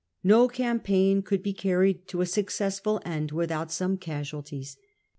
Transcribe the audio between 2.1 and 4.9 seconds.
a successful end without some casualties.